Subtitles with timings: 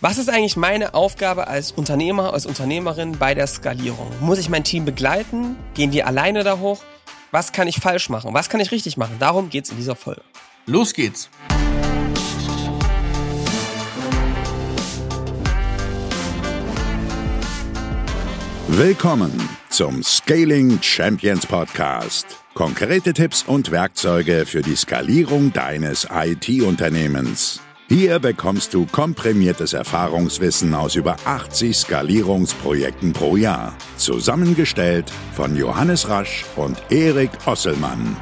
[0.00, 4.06] Was ist eigentlich meine Aufgabe als Unternehmer, als Unternehmerin bei der Skalierung?
[4.20, 5.56] Muss ich mein Team begleiten?
[5.74, 6.80] Gehen die alleine da hoch?
[7.32, 8.32] Was kann ich falsch machen?
[8.32, 9.16] Was kann ich richtig machen?
[9.18, 10.22] Darum geht's in dieser Folge.
[10.66, 11.28] Los geht's!
[18.68, 19.32] Willkommen
[19.68, 22.36] zum Scaling Champions Podcast.
[22.54, 27.60] Konkrete Tipps und Werkzeuge für die Skalierung deines IT-Unternehmens.
[27.90, 33.78] Hier bekommst du komprimiertes Erfahrungswissen aus über 80 Skalierungsprojekten pro Jahr.
[33.96, 38.14] Zusammengestellt von Johannes Rasch und Erik Osselmann.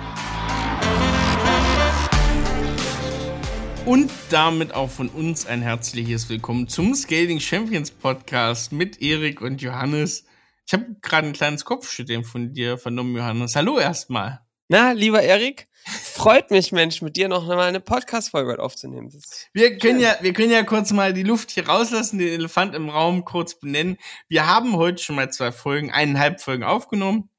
[3.84, 9.61] Und damit auch von uns ein herzliches Willkommen zum Scaling Champions Podcast mit Erik und
[9.62, 10.27] Johannes.
[10.64, 13.56] Ich habe gerade ein kleines Kopfschütteln von dir vernommen, Johannes.
[13.56, 14.47] Hallo erstmal.
[14.69, 19.13] Na, lieber Erik, freut mich, Mensch, mit dir noch mal eine Podcast-Folge aufzunehmen.
[19.53, 22.89] Wir können ja, wir können ja kurz mal die Luft hier rauslassen, den Elefant im
[22.89, 23.97] Raum kurz benennen.
[24.29, 27.31] Wir haben heute schon mal zwei Folgen, eineinhalb Folgen aufgenommen,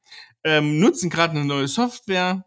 [0.44, 2.46] ähm, nutzen gerade eine neue Software.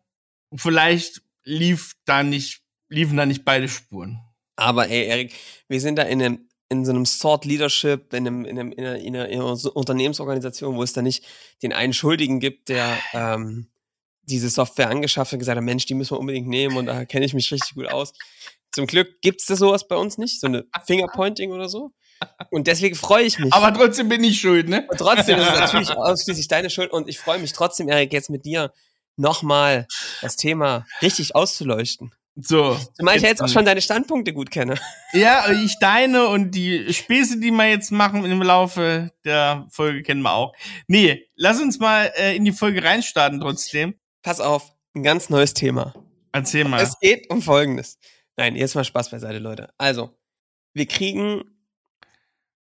[0.55, 4.21] Vielleicht lief da nicht, liefen da nicht beide Spuren.
[4.57, 5.35] Aber ey, Erik,
[5.69, 8.87] wir sind da in einem in so einem Thought Leadership, in, einem, in, einem, in,
[8.87, 11.27] einer, in einer Unternehmensorganisation, wo es da nicht
[11.65, 13.67] den einen Schuldigen gibt, der ähm,
[14.31, 17.27] diese Software angeschafft und gesagt hat, Mensch, die müssen wir unbedingt nehmen und da kenne
[17.27, 18.13] ich mich richtig gut aus.
[18.73, 21.93] Zum Glück gibt es da sowas bei uns nicht, so eine Fingerpointing oder so.
[22.51, 23.53] Und deswegen freue ich mich.
[23.53, 24.87] Aber trotzdem bin ich schuld, ne?
[24.91, 28.31] Und trotzdem ist es natürlich ausschließlich deine Schuld und ich freue mich trotzdem, Erik, jetzt
[28.31, 28.73] mit dir
[29.17, 29.87] nochmal
[30.21, 32.13] das Thema richtig auszuleuchten.
[32.37, 32.79] So.
[32.95, 34.77] Zumal ich ja jetzt auch schon deine Standpunkte gut kenne.
[35.13, 40.23] Ja, ich deine und die Späße, die wir jetzt machen im Laufe der Folge kennen
[40.23, 40.55] wir auch.
[40.87, 43.95] Nee, lass uns mal äh, in die Folge reinstarten trotzdem.
[44.23, 45.95] Pass auf, ein ganz neues Thema.
[46.33, 46.83] Erzähl mal.
[46.83, 47.99] Es geht um Folgendes.
[48.37, 49.73] Nein, jetzt mal Spaß beiseite, Leute.
[49.79, 50.17] Also,
[50.73, 51.43] wir kriegen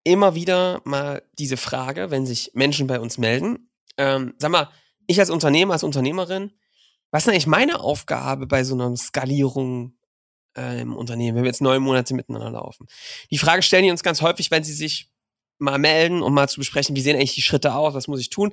[0.05, 3.71] immer wieder mal diese Frage, wenn sich Menschen bei uns melden.
[3.97, 4.71] Ähm, sag mal,
[5.07, 6.53] ich als Unternehmer, als Unternehmerin,
[7.11, 9.97] was ist eigentlich meine Aufgabe bei so einer Skalierung
[10.57, 12.87] äh, im Unternehmen, wenn wir jetzt neun Monate miteinander laufen?
[13.31, 15.14] Die Frage stellen die uns ganz häufig, wenn sie sich
[15.59, 18.31] mal melden, um mal zu besprechen, wie sehen eigentlich die Schritte aus, was muss ich
[18.31, 18.53] tun.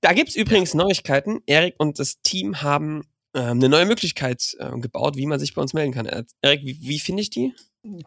[0.00, 1.40] Da gibt's übrigens Neuigkeiten.
[1.46, 3.02] Erik und das Team haben
[3.34, 6.06] äh, eine neue Möglichkeit äh, gebaut, wie man sich bei uns melden kann.
[6.06, 7.52] Erik, wie, wie finde ich die?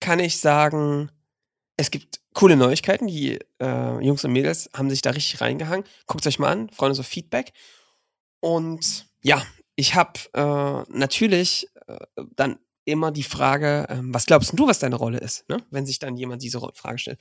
[0.00, 1.10] kann ich sagen,
[1.76, 3.08] es gibt coole Neuigkeiten.
[3.08, 5.84] Die äh, Jungs und Mädels haben sich da richtig reingehangen.
[6.06, 7.52] Guckt euch mal an, freuen uns auf Feedback.
[8.40, 9.42] Und ja,
[9.74, 11.96] ich habe äh, natürlich äh,
[12.36, 15.64] dann immer die Frage, äh, was glaubst du, was deine Rolle ist, ne?
[15.70, 17.18] wenn sich dann jemand diese Frage stellt.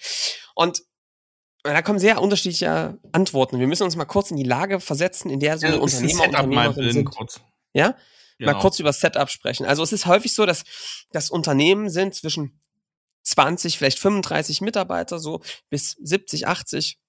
[0.53, 0.83] Und
[1.63, 3.59] da kommen sehr unterschiedliche Antworten.
[3.59, 6.91] Wir müssen uns mal kurz in die Lage versetzen, in der so ja, Unternehmer Unternehmerin
[6.91, 7.05] sind.
[7.05, 7.39] Kurz.
[7.73, 7.95] Ja?
[8.37, 8.51] Genau.
[8.51, 9.65] Mal kurz über Setup sprechen.
[9.65, 10.65] Also es ist häufig so, dass
[11.11, 12.59] das Unternehmen sind zwischen
[13.25, 16.99] 20, vielleicht 35 Mitarbeiter, so bis 70, 80,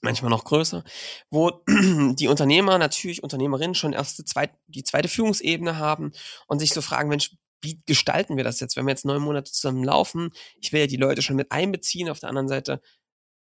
[0.00, 0.84] manchmal noch größer,
[1.30, 6.12] wo die Unternehmer natürlich, Unternehmerinnen schon erste, zweit, die zweite Führungsebene haben
[6.46, 9.52] und sich so fragen, Mensch, wie gestalten wir das jetzt, wenn wir jetzt neun Monate
[9.52, 10.30] zusammen laufen?
[10.60, 12.08] Ich will ja die Leute schon mit einbeziehen.
[12.08, 12.80] Auf der anderen Seite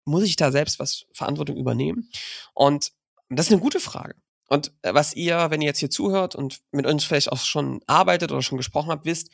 [0.04, 2.10] muss ich da selbst was Verantwortung übernehmen?
[2.52, 2.92] Und
[3.28, 4.14] das ist eine gute Frage.
[4.48, 7.80] Und äh, was ihr, wenn ihr jetzt hier zuhört und mit uns vielleicht auch schon
[7.86, 9.30] arbeitet oder schon gesprochen habt, wisst,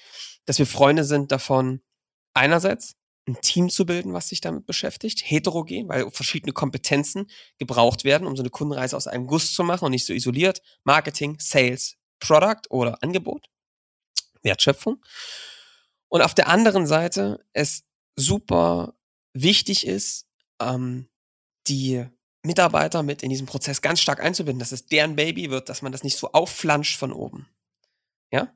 [0.46, 1.82] dass wir Freunde sind davon,
[2.34, 2.94] einerseits
[3.28, 8.36] ein Team zu bilden, was sich damit beschäftigt, heterogen, weil verschiedene Kompetenzen gebraucht werden, um
[8.36, 10.62] so eine Kundenreise aus einem Guss zu machen und nicht so isoliert.
[10.84, 13.48] Marketing, Sales, Product oder Angebot,
[14.42, 15.02] Wertschöpfung.
[16.08, 17.84] Und auf der anderen Seite es
[18.16, 18.94] super
[19.32, 20.26] wichtig ist,
[20.60, 21.08] ähm,
[21.68, 22.04] die
[22.42, 25.92] Mitarbeiter mit in diesem Prozess ganz stark einzubinden, dass es deren Baby wird, dass man
[25.92, 27.48] das nicht so aufflanscht von oben.
[28.32, 28.52] Ja?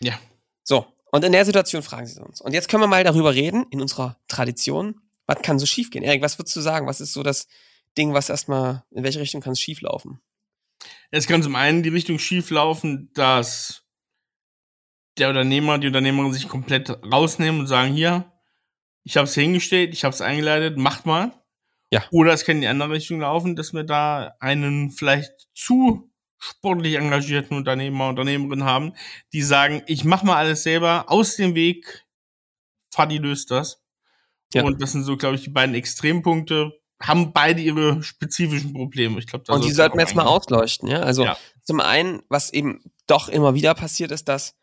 [0.00, 0.18] Ja.
[0.64, 2.42] So, und in der Situation fragen sie uns.
[2.42, 6.02] Und jetzt können wir mal darüber reden, in unserer Tradition, was kann so schief gehen?
[6.02, 6.86] Erik, was würdest du sagen?
[6.86, 7.48] Was ist so das
[7.96, 10.20] Ding, was erstmal, in welche Richtung kann es schief laufen?
[11.10, 13.82] Es kann zum einen die Richtung schief laufen, dass
[15.16, 18.30] der Unternehmer, die Unternehmerin sich komplett rausnehmen und sagen, hier,
[19.02, 21.32] ich habe es hingestellt, ich habe es eingeleitet, macht mal.
[21.90, 22.04] Ja.
[22.10, 26.94] Oder es kann in die andere Richtung laufen, dass wir da einen vielleicht zu sportlich
[26.94, 28.92] engagierten Unternehmer, Unternehmerinnen haben,
[29.32, 32.06] die sagen, ich mache mal alles selber, aus dem Weg,
[32.90, 33.82] Fadi löst das.
[34.54, 34.64] Ja.
[34.64, 39.18] Und das sind so, glaube ich, die beiden Extrempunkte, haben beide ihre spezifischen Probleme.
[39.18, 41.00] Ich glaube, Und die sollten wir jetzt mal ausleuchten, ja.
[41.00, 41.36] Also ja.
[41.62, 44.54] zum einen, was eben doch immer wieder passiert, ist, dass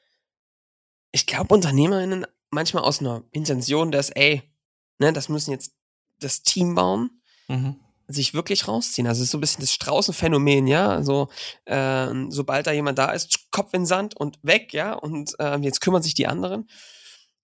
[1.11, 4.41] ich glaube, UnternehmerInnen manchmal aus einer Intention, dass, ey,
[4.97, 5.75] ne, das müssen jetzt
[6.19, 7.75] das Team bauen, Mhm.
[8.07, 9.07] Sich wirklich rausziehen.
[9.07, 10.89] Also es ist so ein bisschen das Straußenphänomen, ja.
[10.89, 11.29] Also
[11.65, 14.93] äh, sobald da jemand da ist, Kopf in Sand und weg, ja.
[14.93, 16.69] Und äh, jetzt kümmern sich die anderen.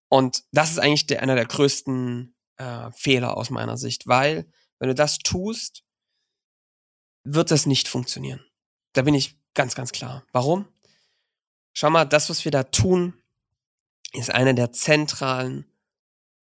[0.09, 4.89] Und das ist eigentlich der, einer der größten äh, Fehler aus meiner Sicht, weil wenn
[4.89, 5.83] du das tust,
[7.23, 8.43] wird das nicht funktionieren.
[8.93, 10.23] Da bin ich ganz, ganz klar.
[10.31, 10.67] Warum?
[11.73, 13.13] Schau mal, das, was wir da tun,
[14.13, 15.65] ist eine der zentralen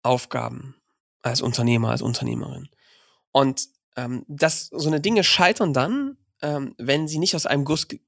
[0.02, 0.76] Aufgaben
[1.22, 2.68] als Unternehmer, als Unternehmerin.
[3.32, 7.88] Und ähm, das, so eine Dinge scheitern dann, ähm, wenn sie nicht aus einem Guss
[7.88, 8.00] ge-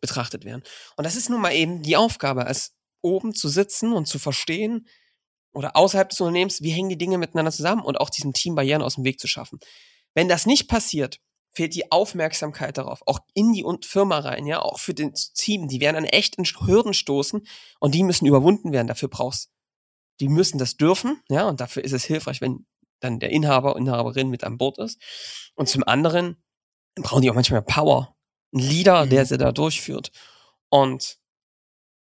[0.00, 0.62] betrachtet werden.
[0.96, 4.86] Und das ist nun mal eben die Aufgabe, als oben zu sitzen und zu verstehen
[5.52, 8.82] oder außerhalb des Unternehmens, wie hängen die Dinge miteinander zusammen und auch diesem Team Barrieren
[8.82, 9.60] aus dem Weg zu schaffen.
[10.14, 11.20] Wenn das nicht passiert,
[11.52, 15.68] fehlt die Aufmerksamkeit darauf, auch in die Firma rein, ja, auch für das Team.
[15.68, 17.46] Die werden an echten Hürden stoßen
[17.78, 18.86] und die müssen überwunden werden.
[18.86, 19.50] Dafür brauchst,
[20.18, 22.66] die müssen das dürfen, ja, und dafür ist es hilfreich, wenn
[23.02, 25.00] dann der Inhaber, Inhaberin mit an Bord ist.
[25.54, 26.42] Und zum anderen
[26.96, 28.16] brauchen die auch manchmal Power.
[28.54, 29.26] Ein Leader, der Mhm.
[29.26, 30.10] sie da durchführt.
[30.68, 31.18] Und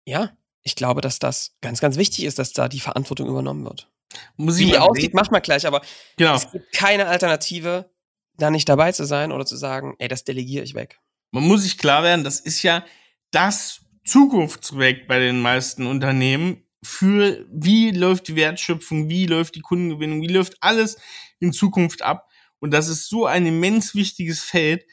[0.06, 0.31] ja,
[0.63, 3.92] ich glaube, dass das ganz, ganz wichtig ist, dass da die Verantwortung übernommen wird.
[4.38, 5.81] Muss Wie die mal aussieht, macht man gleich, aber
[6.18, 6.36] Genau.
[6.36, 7.92] es gibt keine Alternative,
[8.38, 11.00] da nicht dabei zu sein oder zu sagen, ey, das delegiere ich weg.
[11.31, 12.86] Man muss sich klar werden, das ist ja
[13.31, 20.21] das Zukunftsprojekt bei den meisten Unternehmen für wie läuft die Wertschöpfung, wie läuft die Kundengewinnung,
[20.21, 20.97] wie läuft alles
[21.39, 22.29] in Zukunft ab.
[22.59, 24.85] Und das ist so ein immens wichtiges Feld.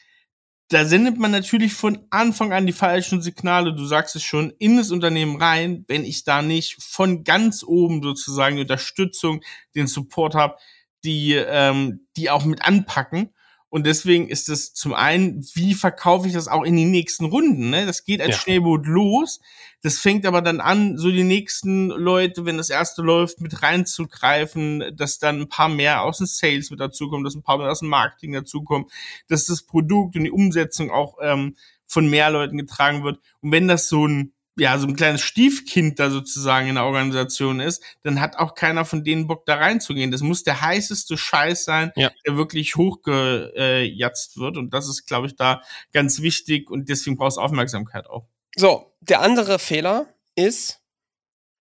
[0.68, 4.78] Da sendet man natürlich von Anfang an die falschen Signale, du sagst es schon, in
[4.78, 9.42] das Unternehmen rein, wenn ich da nicht von ganz oben sozusagen die Unterstützung,
[9.74, 10.56] den Support habe,
[11.04, 13.34] die, ähm, die auch mit anpacken.
[13.72, 17.70] Und deswegen ist es zum einen, wie verkaufe ich das auch in die nächsten Runden?
[17.70, 17.86] Ne?
[17.86, 18.36] Das geht als Ja.
[18.36, 19.40] Schnellboot los.
[19.80, 24.94] Das fängt aber dann an, so die nächsten Leute, wenn das erste läuft, mit reinzugreifen,
[24.94, 27.78] dass dann ein paar mehr aus dem Sales mit dazukommen, dass ein paar mehr aus
[27.78, 28.88] dem Marketing dazukommen,
[29.28, 33.20] dass das Produkt und die Umsetzung auch ähm, von mehr Leuten getragen wird.
[33.40, 37.60] Und wenn das so ein ja, so ein kleines Stiefkind da sozusagen in der Organisation
[37.60, 40.10] ist, dann hat auch keiner von denen Bock da reinzugehen.
[40.10, 42.10] Das muss der heißeste Scheiß sein, Ja.
[42.26, 44.56] der wirklich hochgejatzt wird.
[44.58, 45.62] Und das ist, glaube ich, da
[45.92, 48.26] ganz wichtig und deswegen brauchst du Aufmerksamkeit auch.
[48.56, 50.06] So, der andere Fehler
[50.36, 50.80] ist,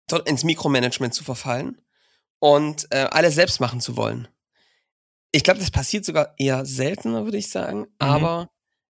[0.07, 1.81] dort ins Mikromanagement zu verfallen
[2.39, 4.27] und äh, alles selbst machen zu wollen.
[5.31, 7.87] Ich glaube, das passiert sogar eher seltener, würde ich sagen.
[7.97, 8.49] Aber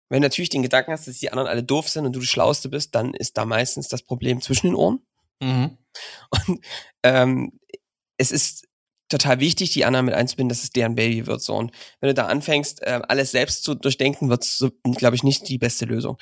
[0.10, 2.28] wenn du natürlich den Gedanken hast, dass die anderen alle doof sind und du die
[2.28, 5.00] Schlauste bist, dann ist da meistens das Problem zwischen den Ohren.
[5.42, 5.78] Mhm.
[6.30, 6.66] Und
[7.04, 7.60] ähm,
[8.18, 8.68] es ist
[9.10, 11.42] total wichtig, die anderen mit einzubinden, dass es deren Baby wird.
[11.42, 11.56] So.
[11.56, 14.66] Und wenn du da anfängst, äh, alles selbst zu durchdenken, wird es,
[14.96, 16.18] glaube ich, nicht die beste Lösung.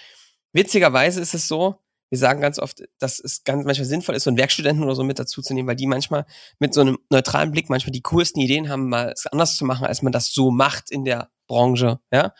[0.53, 4.29] Witzigerweise ist es so, wir sagen ganz oft, dass es ganz manchmal sinnvoll ist, so
[4.29, 6.25] einen Werkstudenten oder so mit dazu zu nehmen, weil die manchmal
[6.59, 9.85] mit so einem neutralen Blick manchmal die coolsten Ideen haben, mal es anders zu machen,
[9.85, 12.33] als man das so macht in der Branche, ja.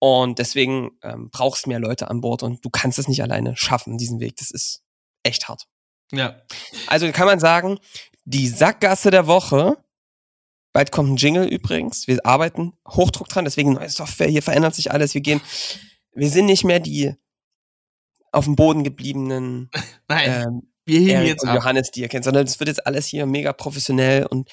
[0.00, 3.98] Und deswegen ähm, brauchst mehr Leute an Bord und du kannst es nicht alleine schaffen,
[3.98, 4.36] diesen Weg.
[4.36, 4.82] Das ist
[5.22, 5.66] echt hart.
[6.10, 6.40] Ja.
[6.86, 7.78] Also kann man sagen,
[8.24, 9.76] die Sackgasse der Woche.
[10.72, 12.06] Bald kommt ein Jingle übrigens.
[12.06, 15.14] Wir arbeiten Hochdruck dran, deswegen neue Software, hier verändert sich alles.
[15.14, 15.40] Wir gehen,
[16.12, 17.14] wir sind nicht mehr die
[18.32, 19.70] auf dem Boden gebliebenen
[20.08, 21.56] Nein, ähm, wir Erik jetzt und ab.
[21.56, 24.48] Johannes, die ihr kennt, sondern es wird jetzt alles hier mega professionell und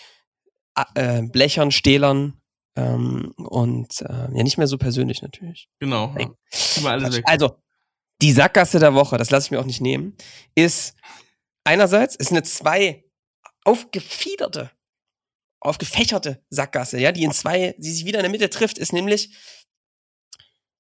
[0.96, 2.42] äh, Blechern, Stählern
[2.78, 5.68] ähm, und äh, ja nicht mehr so persönlich natürlich.
[5.80, 6.16] Genau.
[6.16, 7.24] Wir alles weg.
[7.28, 7.58] Also,
[8.22, 10.16] die Sackgasse der Woche, das lasse ich mir auch nicht nehmen,
[10.56, 10.96] ist
[11.64, 13.04] einerseits ist eine zwei
[13.64, 14.72] aufgefiederte,
[15.60, 19.36] aufgefächerte Sackgasse, ja, die in zwei, die sich wieder in der Mitte trifft, ist nämlich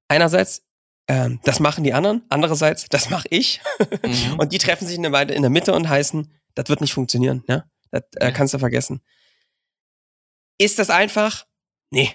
[0.07, 0.63] einerseits,
[1.07, 3.61] ähm, das machen die anderen, andererseits, das mache ich.
[4.03, 4.33] Mhm.
[4.39, 7.43] Und die treffen sich eine Weile in der Mitte und heißen, das wird nicht funktionieren,
[7.47, 7.65] ja.
[7.91, 8.31] Das äh, Ja.
[8.31, 9.01] kannst du vergessen.
[10.57, 11.45] Ist das einfach?
[11.91, 12.13] Nee.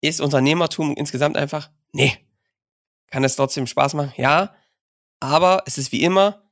[0.00, 1.70] Ist Unternehmertum insgesamt einfach?
[1.92, 2.16] Nee.
[3.08, 4.12] Kann es trotzdem Spaß machen?
[4.16, 4.54] Ja.
[5.20, 6.50] Aber es ist wie immer,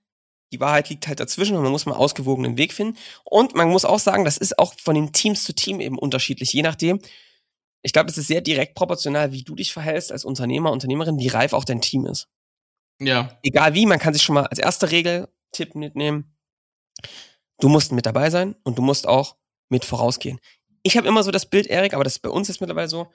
[0.53, 2.99] die Wahrheit liegt halt dazwischen und man muss mal einen ausgewogenen Weg finden.
[3.25, 6.53] Und man muss auch sagen, das ist auch von den Teams zu Team eben unterschiedlich,
[6.53, 7.01] je nachdem.
[7.83, 11.29] Ich glaube, das ist sehr direkt proportional, wie du dich verhältst als Unternehmer, Unternehmerin, wie
[11.29, 12.29] reif auch dein Team ist
[13.01, 13.39] ja.
[13.43, 16.37] egal wie, man kann sich schon mal als erste Regel Tipp mitnehmen.
[17.59, 19.37] Du musst mit dabei sein und du musst auch
[19.69, 20.39] mit vorausgehen.
[20.83, 23.11] Ich habe immer so das Bild, Erik, aber das ist bei uns jetzt mittlerweile so.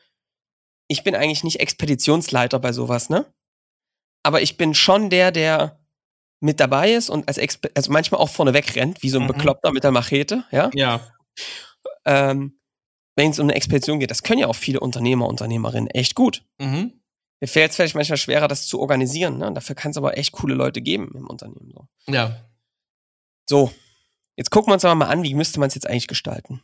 [0.87, 3.25] Ich bin eigentlich nicht Expeditionsleiter bei sowas, ne?
[4.23, 5.79] Aber ich bin schon der, der
[6.41, 9.29] mit dabei ist und als Exper also manchmal auch vorne wegrennt, wie so ein Mhm.
[9.29, 10.69] Bekloppter mit der Machete, ja?
[10.75, 10.99] Ja.
[12.05, 12.59] Ähm,
[13.15, 16.43] wenn es um eine Expedition geht, das können ja auch viele Unternehmer, Unternehmerinnen echt gut.
[16.59, 17.01] Mhm.
[17.41, 19.51] Mir fällt es vielleicht manchmal schwerer, das zu organisieren, ne?
[19.53, 21.71] Dafür kann es aber echt coole Leute geben im Unternehmen.
[21.73, 21.87] So.
[22.11, 22.45] Ja.
[23.49, 23.71] So,
[24.35, 26.61] jetzt gucken wir uns aber mal an, wie müsste man es jetzt eigentlich gestalten.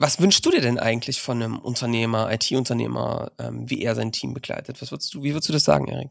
[0.00, 4.32] Was wünschst du dir denn eigentlich von einem Unternehmer, IT-Unternehmer, ähm, wie er sein Team
[4.32, 4.80] begleitet?
[4.80, 6.08] Was würdest du, wie würdest du das sagen, Erik?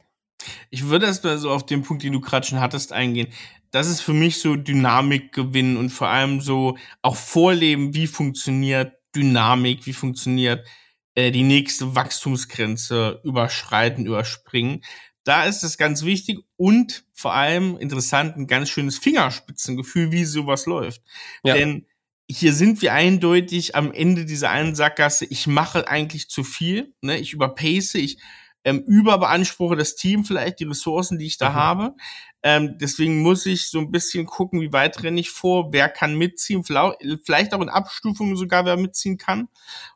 [0.69, 3.29] Ich würde erst mal so auf den Punkt, den du gerade schon hattest, eingehen.
[3.71, 8.93] Das ist für mich so Dynamik gewinnen und vor allem so auch vorleben, wie funktioniert
[9.15, 10.67] Dynamik, wie funktioniert
[11.15, 14.83] äh, die nächste Wachstumsgrenze überschreiten, überspringen.
[15.23, 20.67] Da ist es ganz wichtig und vor allem interessant, ein ganz schönes Fingerspitzengefühl, wie sowas
[20.67, 21.01] läuft.
[21.43, 21.55] Ja.
[21.55, 21.87] Denn
[22.31, 25.25] hier sind wir eindeutig am Ende dieser einen Sackgasse.
[25.25, 26.93] Ich mache eigentlich zu viel.
[27.01, 27.17] Ne?
[27.17, 28.19] Ich überpace, ich
[28.63, 31.55] ähm, überbeanspruche das Team vielleicht, die Ressourcen, die ich da mhm.
[31.55, 31.95] habe.
[32.43, 36.15] Ähm, deswegen muss ich so ein bisschen gucken, wie weit renne ich vor, wer kann
[36.15, 39.47] mitziehen, vielleicht auch in Abstufungen sogar, wer mitziehen kann.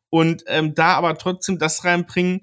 [0.09, 2.41] Und ähm, da aber trotzdem das reinbringen,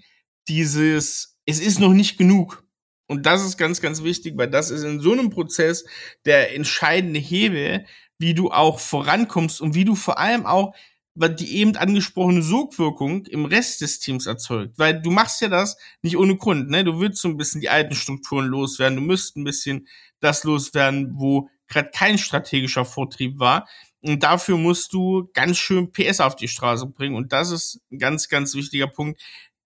[0.49, 2.65] dieses, es ist noch nicht genug.
[3.09, 5.85] Und das ist ganz, ganz wichtig, weil das ist in so einem Prozess
[6.25, 7.87] der entscheidende Hebel,
[8.21, 10.75] wie du auch vorankommst und wie du vor allem auch
[11.15, 14.79] die eben angesprochene Sogwirkung im Rest des Teams erzeugt.
[14.79, 16.85] Weil du machst ja das nicht ohne Grund, ne?
[16.85, 19.89] Du willst so ein bisschen die alten Strukturen loswerden, du müsst ein bisschen
[20.21, 23.69] das loswerden, wo gerade kein strategischer Vortrieb war.
[24.03, 27.17] Und dafür musst du ganz schön PS auf die Straße bringen.
[27.17, 29.21] Und das ist ein ganz, ganz wichtiger Punkt,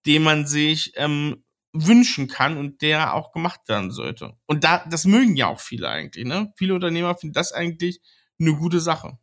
[0.07, 4.33] den man sich ähm, wünschen kann und der auch gemacht werden sollte.
[4.47, 6.53] Und da, das mögen ja auch viele eigentlich, ne?
[6.57, 8.01] Viele Unternehmer finden das eigentlich
[8.41, 9.19] eine gute Sache.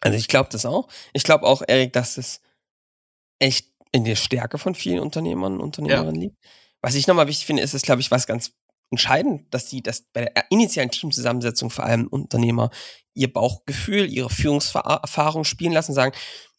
[0.00, 0.88] Also ich glaube das auch.
[1.12, 2.40] Ich glaube auch, Erik, dass es
[3.38, 6.20] echt in der Stärke von vielen Unternehmern und Unternehmerinnen ja.
[6.22, 6.36] liegt.
[6.80, 8.52] Was ich nochmal wichtig finde, ist es, glaube ich, was ganz
[8.90, 12.70] entscheidend, dass sie das bei der initialen Teamzusammensetzung vor allem Unternehmer
[13.14, 16.14] ihr Bauchgefühl, ihre Führungserfahrung spielen lassen, sagen,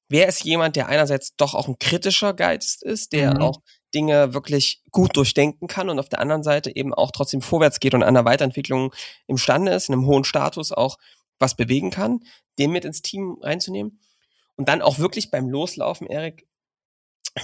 [0.09, 3.41] wer ist jemand, der einerseits doch auch ein kritischer Geist ist, der mhm.
[3.41, 3.61] auch
[3.93, 7.93] Dinge wirklich gut durchdenken kann und auf der anderen Seite eben auch trotzdem vorwärts geht
[7.93, 8.93] und an der Weiterentwicklung
[9.27, 10.97] imstande ist, in einem hohen Status auch
[11.43, 12.21] was bewegen kann,
[12.57, 13.99] den mit ins Team reinzunehmen.
[14.55, 16.47] Und dann auch wirklich beim Loslaufen, Erik,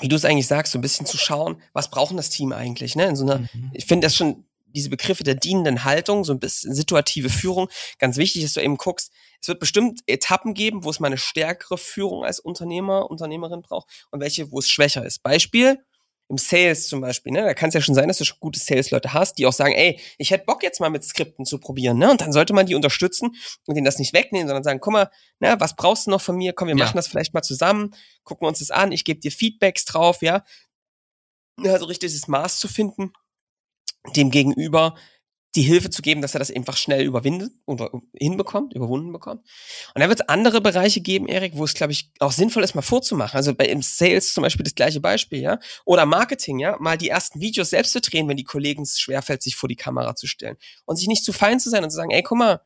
[0.01, 2.95] wie du es eigentlich sagst, so ein bisschen zu schauen, was braucht das Team eigentlich?
[2.95, 3.05] Ne?
[3.05, 3.71] In so einer, mhm.
[3.73, 8.17] ich finde das schon diese Begriffe der dienenden Haltung, so ein bisschen situative Führung, ganz
[8.17, 11.77] wichtig, dass du eben guckst, es wird bestimmt Etappen geben, wo es mal eine stärkere
[11.77, 15.23] Führung als Unternehmer, Unternehmerin braucht und welche, wo es schwächer ist.
[15.23, 15.83] Beispiel,
[16.29, 18.59] im Sales zum Beispiel, ne, da kann es ja schon sein, dass du schon gute
[18.59, 21.97] Sales-Leute hast, die auch sagen, ey, ich hätte Bock jetzt mal mit Skripten zu probieren,
[21.97, 22.11] ne?
[22.11, 25.09] Und dann sollte man die unterstützen und denen das nicht wegnehmen, sondern sagen, guck mal,
[25.39, 26.53] ne, was brauchst du noch von mir?
[26.53, 26.85] Komm, wir ja.
[26.85, 30.43] machen das vielleicht mal zusammen, gucken uns das an, ich gebe dir Feedbacks drauf, ja.
[31.63, 33.11] Also richtiges Maß zu finden,
[34.15, 34.95] dem gegenüber
[35.59, 39.41] die Hilfe zu geben, dass er das einfach schnell überwindet oder hinbekommt, überwunden bekommt.
[39.93, 42.75] Und dann wird es andere Bereiche geben, Erik, wo es, glaube ich, auch sinnvoll ist,
[42.75, 43.35] mal vorzumachen.
[43.35, 45.59] Also bei im Sales zum Beispiel das gleiche Beispiel, ja.
[45.83, 49.43] Oder Marketing, ja, mal die ersten Videos selbst zu drehen, wenn die Kollegen es schwerfällt,
[49.43, 50.55] sich vor die Kamera zu stellen.
[50.85, 52.61] Und sich nicht zu fein zu sein und zu sagen, ey, guck mal,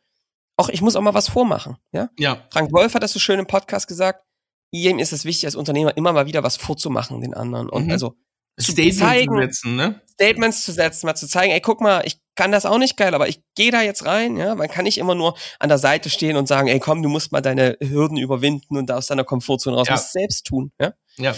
[0.55, 2.09] auch ich muss auch mal was vormachen, ja.
[2.19, 2.45] Ja.
[2.51, 4.23] Frank Wolf hat das so schön im Podcast gesagt,
[4.69, 7.69] ihm ist es wichtig, als Unternehmer immer mal wieder was vorzumachen den anderen.
[7.69, 7.91] Und mhm.
[7.91, 8.15] also
[8.59, 10.01] zu Statements zeigen, zu setzen, ne?
[10.11, 13.13] Statements zu setzen, mal zu zeigen, ey, guck mal, ich kann das auch nicht geil,
[13.13, 16.09] aber ich gehe da jetzt rein, ja, man kann nicht immer nur an der Seite
[16.09, 19.77] stehen und sagen, ey, komm, du musst mal deine Hürden überwinden und aus deiner Komfortzone
[19.77, 19.93] raus, ja.
[19.93, 20.93] musst es selbst tun, ja.
[21.17, 21.35] Ja.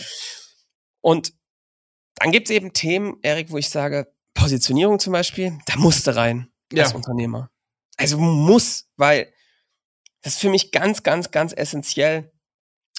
[1.02, 1.34] Und
[2.16, 6.84] dann gibt's eben Themen, Erik, wo ich sage, Positionierung zum Beispiel, da musste rein ja.
[6.84, 7.50] als Unternehmer.
[7.98, 9.32] Also muss, weil
[10.22, 12.32] das ist für mich ganz, ganz, ganz essentiell,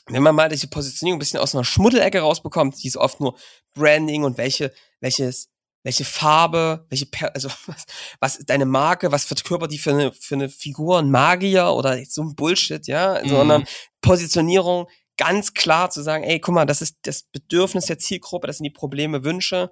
[0.06, 3.36] wenn man mal diese Positionierung ein bisschen aus einer Schmuddelecke rausbekommt, die ist oft nur
[3.74, 5.50] Branding und welche, welches,
[5.86, 7.84] welche Farbe, welche, per also was,
[8.18, 12.04] was ist deine Marke, was verkörpert die für eine, für eine Figur, ein Magier oder
[12.06, 13.28] so ein Bullshit, ja, mhm.
[13.28, 13.64] sondern
[14.00, 18.58] Positionierung ganz klar zu sagen, ey, guck mal, das ist das Bedürfnis der Zielgruppe, das
[18.58, 19.70] sind die Probleme, Wünsche,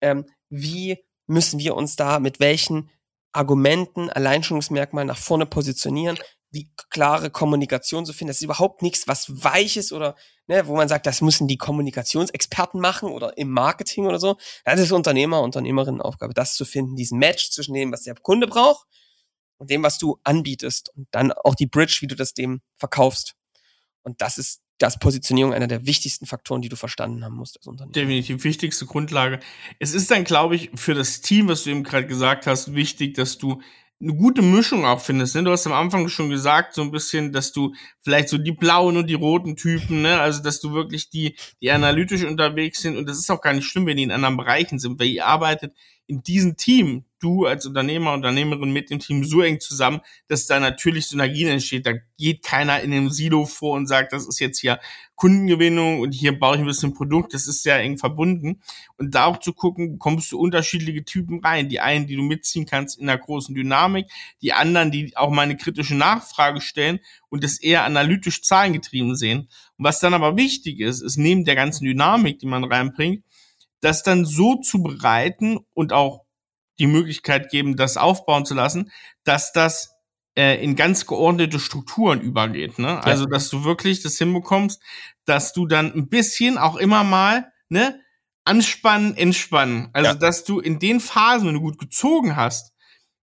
[0.00, 2.90] ähm, wie müssen wir uns da mit welchen
[3.32, 6.18] Argumenten, Alleinstellungsmerkmalen nach vorne positionieren,
[6.50, 8.30] wie klare Kommunikation zu finden.
[8.30, 10.16] Das ist überhaupt nichts, was weiches oder
[10.46, 14.36] ne, wo man sagt, das müssen die Kommunikationsexperten machen oder im Marketing oder so.
[14.64, 18.86] Das ist Unternehmer, Unternehmerinnenaufgabe, das zu finden, diesen Match zwischen dem, was der Kunde braucht
[19.58, 23.34] und dem, was du anbietest und dann auch die Bridge, wie du das dem verkaufst.
[24.02, 27.66] Und das ist das Positionierung einer der wichtigsten Faktoren, die du verstanden haben musst als
[27.66, 27.92] Unternehmen.
[27.92, 29.40] Definitiv wichtigste Grundlage.
[29.78, 33.14] Es ist dann, glaube ich, für das Team, was du eben gerade gesagt hast, wichtig,
[33.14, 33.62] dass du
[34.00, 35.34] eine gute Mischung auch findest.
[35.34, 35.44] Ne?
[35.44, 38.96] Du hast am Anfang schon gesagt, so ein bisschen, dass du vielleicht so die blauen
[38.96, 40.20] und die roten Typen, ne?
[40.20, 43.66] also dass du wirklich die, die analytisch unterwegs sind und das ist auch gar nicht
[43.66, 45.74] schlimm, wenn die in anderen Bereichen sind, weil ihr arbeitet
[46.06, 50.60] in diesem Team, du als Unternehmer, Unternehmerin mit dem Team so eng zusammen, dass da
[50.60, 51.86] natürlich Synergien entsteht.
[51.86, 54.78] Da geht keiner in dem Silo vor und sagt, das ist jetzt hier
[55.14, 57.32] Kundengewinnung und hier baue ich ein bisschen Produkt.
[57.32, 58.60] Das ist sehr eng verbunden.
[58.98, 61.70] Und da auch zu gucken, kommst du unterschiedliche Typen rein.
[61.70, 64.06] Die einen, die du mitziehen kannst in der großen Dynamik,
[64.42, 69.48] die anderen, die auch mal eine kritische Nachfrage stellen und das eher analytisch zahlengetrieben sehen.
[69.78, 73.24] Und was dann aber wichtig ist, ist neben der ganzen Dynamik, die man reinbringt,
[73.84, 76.24] das dann so zu bereiten und auch
[76.78, 78.90] die Möglichkeit geben, das aufbauen zu lassen,
[79.24, 79.94] dass das
[80.36, 82.78] äh, in ganz geordnete Strukturen übergeht.
[82.78, 82.88] Ne?
[82.88, 83.00] Ja.
[83.00, 84.82] Also, dass du wirklich das hinbekommst,
[85.26, 88.00] dass du dann ein bisschen auch immer mal ne,
[88.44, 89.90] anspannen, entspannen.
[89.92, 90.14] Also, ja.
[90.14, 92.72] dass du in den Phasen, wenn du gut gezogen hast,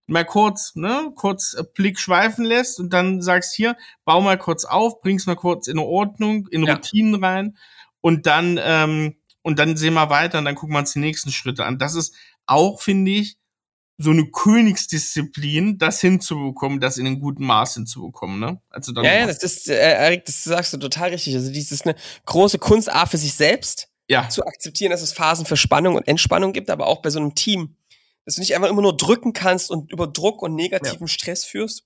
[0.06, 5.00] mal kurz, ne, kurz Blick schweifen lässt und dann sagst hier, bau mal kurz auf,
[5.00, 6.74] bring's mal kurz in Ordnung, in ja.
[6.74, 7.56] Routinen rein
[8.00, 11.30] und dann ähm, und dann sehen wir weiter und dann gucken wir uns die nächsten
[11.30, 11.78] Schritte an.
[11.78, 12.14] Das ist
[12.46, 13.36] auch, finde ich,
[13.98, 18.60] so eine Königsdisziplin, das hinzubekommen, das in einem guten Maß hinzubekommen, ne?
[18.70, 21.34] Also dann ja, ja, das ist, äh, Erik, das sagst du total richtig.
[21.34, 21.94] Also, dies ist eine
[22.26, 24.28] große Kunstart für sich selbst, ja.
[24.28, 27.34] zu akzeptieren, dass es Phasen für Spannung und Entspannung gibt, aber auch bei so einem
[27.34, 27.76] Team,
[28.24, 31.08] dass du nicht einfach immer nur drücken kannst und über Druck und negativen ja.
[31.08, 31.84] Stress führst,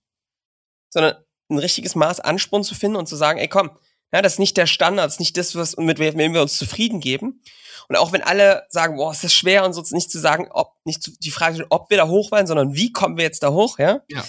[0.89, 1.17] sondern
[1.49, 3.71] ein richtiges Maß Ansporn zu finden und zu sagen, ey, komm,
[4.13, 6.57] ja, das ist nicht der Standard, das ist nicht das, was, mit wem wir uns
[6.57, 7.43] zufrieden geben.
[7.89, 10.75] Und auch wenn alle sagen, boah, ist das schwer und so, nicht zu sagen, ob,
[10.85, 13.51] nicht zu, die Frage, ob wir da hoch wollen, sondern wie kommen wir jetzt da
[13.51, 14.01] hoch, ja?
[14.09, 14.25] Ja.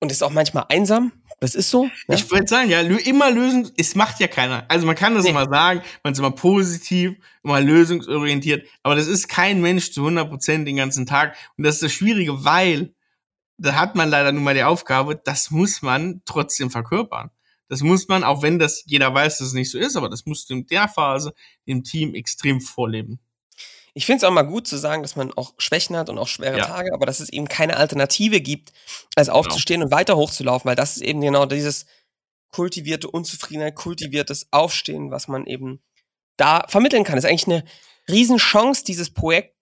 [0.00, 1.12] Und ist auch manchmal einsam.
[1.40, 1.90] Das ist so.
[2.06, 2.14] Ja?
[2.14, 4.64] Ich würde sagen, ja, immer lösen, es macht ja keiner.
[4.68, 5.30] Also man kann das nee.
[5.30, 10.28] immer sagen, man ist immer positiv, immer lösungsorientiert, aber das ist kein Mensch zu 100
[10.28, 11.36] Prozent den ganzen Tag.
[11.56, 12.94] Und das ist das Schwierige, weil
[13.58, 17.30] da hat man leider nun mal die Aufgabe, das muss man trotzdem verkörpern.
[17.72, 20.26] Das muss man, auch wenn das jeder weiß, dass es nicht so ist, aber das
[20.26, 21.32] musst du in der Phase
[21.64, 23.18] im Team extrem vorleben.
[23.94, 26.28] Ich finde es auch mal gut zu sagen, dass man auch Schwächen hat und auch
[26.28, 26.66] schwere ja.
[26.66, 28.74] Tage, aber dass es eben keine Alternative gibt,
[29.16, 29.38] als genau.
[29.38, 29.86] aufzustehen genau.
[29.86, 31.86] und weiter hochzulaufen, weil das ist eben genau dieses
[32.50, 35.80] kultivierte Unzufriedenheit, kultiviertes Aufstehen, was man eben
[36.36, 37.16] da vermitteln kann.
[37.16, 37.64] Das ist eigentlich eine
[38.06, 39.56] Riesenchance, dieses Projekt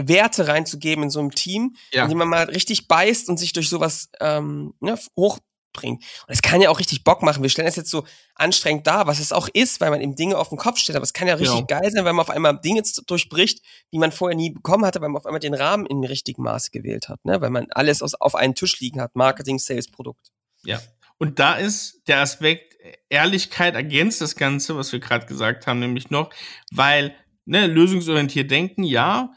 [0.00, 2.04] Werte reinzugeben in so einem Team, ja.
[2.04, 5.40] indem man mal richtig beißt und sich durch sowas ähm, ne, hoch
[5.78, 6.02] bringt.
[6.26, 7.42] Und es kann ja auch richtig Bock machen.
[7.42, 8.04] Wir stellen das jetzt so
[8.34, 10.96] anstrengend dar, was es auch ist, weil man eben Dinge auf den Kopf stellt.
[10.96, 11.64] Aber es kann ja richtig ja.
[11.66, 13.62] geil sein, weil man auf einmal Dinge durchbricht,
[13.92, 16.70] die man vorher nie bekommen hatte, weil man auf einmal den Rahmen in richtigen Maße
[16.70, 17.24] gewählt hat.
[17.24, 17.40] Ne?
[17.40, 19.14] Weil man alles aus, auf einen Tisch liegen hat.
[19.14, 20.30] Marketing, Sales, Produkt.
[20.64, 20.80] Ja.
[21.18, 22.68] Und da ist der Aspekt
[23.08, 26.30] Ehrlichkeit ergänzt das Ganze, was wir gerade gesagt haben, nämlich noch,
[26.72, 27.14] weil
[27.44, 29.32] ne, lösungsorientiert denken, ja,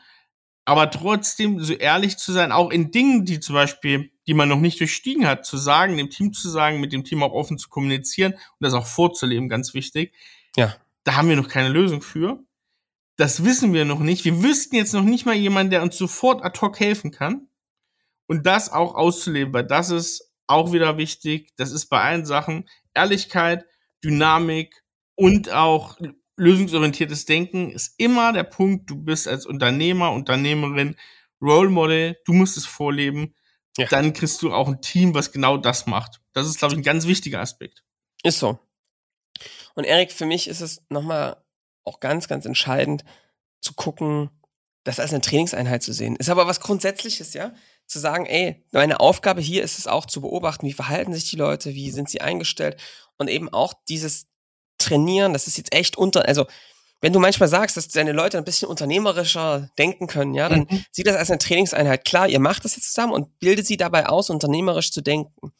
[0.65, 4.61] aber trotzdem so ehrlich zu sein, auch in Dingen, die zum Beispiel die man noch
[4.61, 7.67] nicht durchstiegen hat, zu sagen, dem Team zu sagen, mit dem Team auch offen zu
[7.67, 10.13] kommunizieren und das auch vorzuleben, ganz wichtig.
[10.55, 10.73] Ja.
[11.03, 12.41] Da haben wir noch keine Lösung für.
[13.17, 14.23] Das wissen wir noch nicht.
[14.23, 17.49] Wir wüssten jetzt noch nicht mal jemanden, der uns sofort ad hoc helfen kann.
[18.25, 21.51] Und das auch auszuleben, weil das ist auch wieder wichtig.
[21.57, 23.65] Das ist bei allen Sachen Ehrlichkeit,
[24.01, 24.81] Dynamik
[25.15, 25.99] und auch
[26.37, 28.89] lösungsorientiertes Denken ist immer der Punkt.
[28.89, 30.95] Du bist als Unternehmer, Unternehmerin,
[31.41, 32.15] Role Model.
[32.23, 33.35] Du musst es vorleben
[33.77, 33.87] ja.
[33.87, 36.21] dann kriegst du auch ein Team, was genau das macht.
[36.33, 37.83] Das ist, glaube ich, ein ganz wichtiger Aspekt.
[38.23, 38.59] Ist so.
[39.75, 41.43] Und Erik, für mich ist es nochmal
[41.83, 43.03] auch ganz, ganz entscheidend
[43.61, 44.29] zu gucken,
[44.83, 46.15] das als eine Trainingseinheit zu sehen.
[46.15, 47.53] Ist aber was Grundsätzliches, ja?
[47.85, 51.35] Zu sagen, ey, meine Aufgabe hier ist es auch zu beobachten, wie verhalten sich die
[51.35, 52.77] Leute, wie sind sie eingestellt
[53.17, 54.27] und eben auch dieses
[54.77, 56.47] Trainieren, das ist jetzt echt unter, also
[57.01, 60.85] wenn du manchmal sagst, dass deine Leute ein bisschen unternehmerischer denken können, ja, dann mhm.
[60.91, 62.05] sieh das als eine Trainingseinheit.
[62.05, 65.51] Klar, ihr macht das jetzt zusammen und bildet sie dabei aus, unternehmerisch zu denken.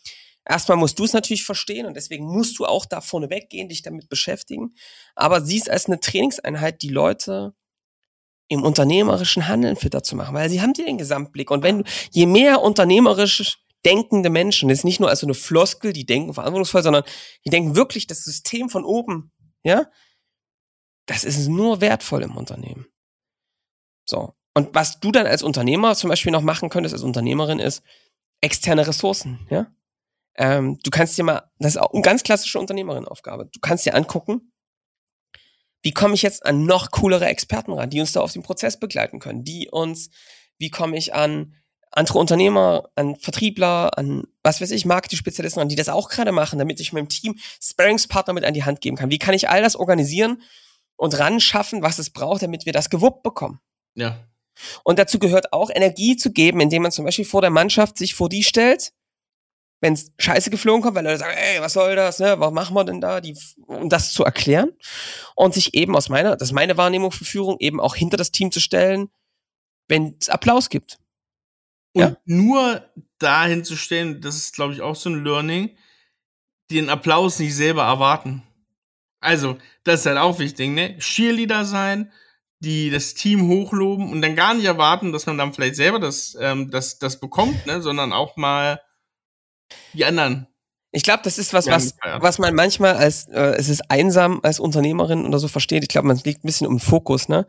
[0.48, 3.82] Erstmal musst du es natürlich verstehen und deswegen musst du auch da vorne weggehen, dich
[3.82, 4.76] damit beschäftigen.
[5.16, 7.54] Aber sieh es als eine Trainingseinheit, die Leute
[8.48, 11.50] im unternehmerischen Handeln fitter zu machen, weil sie haben dir den Gesamtblick.
[11.52, 15.34] Und wenn du, je mehr unternehmerisch denkende Menschen, das ist nicht nur als so eine
[15.34, 17.04] Floskel, die denken verantwortungsvoll, sondern
[17.46, 19.32] die denken wirklich das System von oben,
[19.64, 19.88] ja,
[21.12, 22.88] das ist nur wertvoll im Unternehmen.
[24.06, 24.34] So.
[24.54, 27.84] Und was du dann als Unternehmer zum Beispiel noch machen könntest, als Unternehmerin, ist
[28.42, 29.72] externe Ressourcen, ja.
[30.36, 33.50] Ähm, du kannst dir mal, das ist auch eine ganz klassische Unternehmerin-Aufgabe.
[33.52, 34.52] Du kannst dir angucken,
[35.84, 38.80] wie komme ich jetzt an noch coolere Experten ran, die uns da auf den Prozess
[38.80, 40.10] begleiten können, die uns,
[40.58, 41.56] wie komme ich an
[41.92, 46.58] andere Unternehmer, an Vertriebler, an was weiß ich, Marketing-Spezialisten an, die das auch gerade machen,
[46.58, 49.10] damit ich meinem Team Sparringspartner mit an die Hand geben kann.
[49.10, 50.42] Wie kann ich all das organisieren,
[51.02, 53.60] und ran schaffen, was es braucht, damit wir das gewuppt bekommen.
[53.96, 54.24] Ja.
[54.84, 58.14] Und dazu gehört auch Energie zu geben, indem man zum Beispiel vor der Mannschaft sich
[58.14, 58.94] vor die stellt,
[59.82, 62.76] wenn es scheiße geflogen kommt, weil Leute sagen, ey, was soll das, ne, was machen
[62.76, 63.36] wir denn da, die,
[63.66, 64.74] um das zu erklären
[65.36, 68.32] und sich eben aus meiner, das ist meine Wahrnehmung für Führung, eben auch hinter das
[68.32, 69.10] Team zu stellen,
[69.88, 71.00] wenn es Applaus gibt.
[71.94, 72.18] Und Ja.
[72.26, 72.86] nur
[73.18, 75.76] dahin zu stellen, das ist, glaube ich, auch so ein Learning,
[76.70, 78.44] den Applaus nicht selber erwarten.
[79.22, 80.98] Also, das ist halt auch wichtig, ne?
[80.98, 82.12] Cheerleader sein,
[82.60, 86.36] die das Team hochloben und dann gar nicht erwarten, dass man dann vielleicht selber das,
[86.40, 87.82] ähm, das, das bekommt, ne?
[87.82, 88.82] Sondern auch mal
[89.94, 90.48] die anderen.
[90.92, 94.60] Ich glaube, das ist was, was, was man manchmal als, äh, es ist einsam als
[94.60, 95.84] Unternehmerin oder so versteht.
[95.84, 97.48] Ich glaube, man liegt ein bisschen um den Fokus, ne?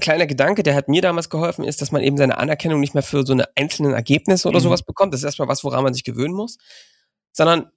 [0.00, 3.02] Kleiner Gedanke, der hat mir damals geholfen, ist, dass man eben seine Anerkennung nicht mehr
[3.02, 4.64] für so eine einzelnen Ergebnisse oder Mhm.
[4.64, 5.12] sowas bekommt.
[5.12, 6.58] Das ist erstmal was, woran man sich gewöhnen muss.
[7.32, 7.72] Sondern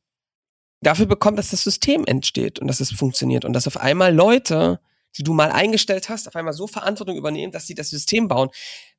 [0.81, 4.79] dafür bekommt, dass das System entsteht und dass es funktioniert und dass auf einmal Leute,
[5.17, 8.49] die du mal eingestellt hast, auf einmal so Verantwortung übernehmen, dass sie das System bauen.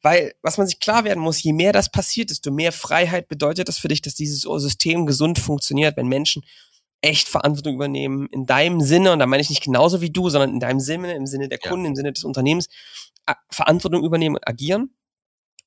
[0.02, 3.68] Weil, was man sich klar werden muss, je mehr das passiert, desto mehr Freiheit bedeutet
[3.68, 6.44] das für dich, dass dieses System gesund funktioniert, wenn Menschen
[7.00, 10.50] echt Verantwortung übernehmen, in deinem Sinne, und da meine ich nicht genauso wie du, sondern
[10.50, 11.68] in deinem Sinne, im Sinne der Ja.
[11.68, 12.68] Kunden, im Sinne des Unternehmens,
[13.50, 14.94] Verantwortung übernehmen und agieren.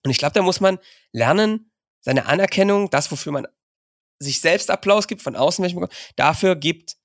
[0.03, 0.77] Und ich glaube, da muss man
[1.11, 3.47] lernen, seine Anerkennung, das, wofür man
[4.19, 6.95] sich selbst Applaus gibt, von außen welchen bekommt, dafür gibt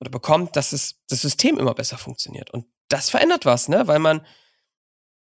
[0.00, 2.50] oder bekommt, dass es, das System immer besser funktioniert.
[2.50, 3.86] Und das verändert was, ne?
[3.86, 4.26] Weil man,